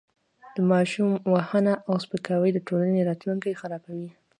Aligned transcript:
د 0.55 0.57
ماشوم 0.71 1.11
وهنه 1.33 1.73
او 1.87 1.95
سپکاوی 2.03 2.49
د 2.53 2.59
ټولنې 2.67 3.07
راتلونکی 3.09 3.59
خرابوي. 3.61 4.09